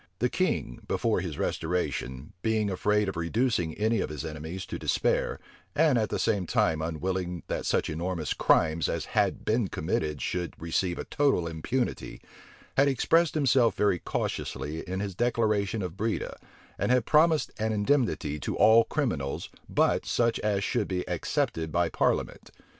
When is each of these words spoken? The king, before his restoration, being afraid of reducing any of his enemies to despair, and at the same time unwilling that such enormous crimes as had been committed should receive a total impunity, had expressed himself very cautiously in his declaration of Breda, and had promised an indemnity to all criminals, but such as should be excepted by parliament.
The 0.17 0.29
king, 0.29 0.79
before 0.87 1.19
his 1.21 1.37
restoration, 1.37 2.33
being 2.41 2.71
afraid 2.71 3.07
of 3.07 3.15
reducing 3.15 3.75
any 3.75 3.99
of 3.99 4.09
his 4.09 4.25
enemies 4.25 4.65
to 4.65 4.79
despair, 4.79 5.39
and 5.75 5.95
at 5.99 6.09
the 6.09 6.17
same 6.17 6.47
time 6.47 6.81
unwilling 6.81 7.43
that 7.49 7.67
such 7.67 7.87
enormous 7.87 8.33
crimes 8.33 8.89
as 8.89 9.05
had 9.13 9.45
been 9.45 9.67
committed 9.67 10.19
should 10.19 10.55
receive 10.59 10.97
a 10.97 11.03
total 11.03 11.45
impunity, 11.45 12.19
had 12.77 12.87
expressed 12.87 13.35
himself 13.35 13.75
very 13.75 13.99
cautiously 13.99 14.79
in 14.89 15.01
his 15.01 15.13
declaration 15.13 15.83
of 15.83 15.97
Breda, 15.97 16.35
and 16.79 16.91
had 16.91 17.05
promised 17.05 17.51
an 17.59 17.71
indemnity 17.71 18.39
to 18.39 18.57
all 18.57 18.85
criminals, 18.85 19.49
but 19.69 20.07
such 20.07 20.39
as 20.39 20.63
should 20.63 20.87
be 20.87 21.05
excepted 21.07 21.71
by 21.71 21.89
parliament. 21.89 22.49